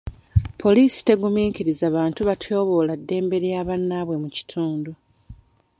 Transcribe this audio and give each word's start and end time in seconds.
Poliisi 0.61 0.99
tegumiikiriza 1.07 1.85
bantu 1.97 2.21
batyoboola 2.29 2.91
eddembe 2.97 3.35
lya 3.43 3.61
bannabwe 3.67 4.15
mu 4.23 4.29
kitundu. 4.35 4.91